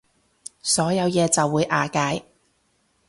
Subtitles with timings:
[0.63, 2.25] 所有嘢就會瓦解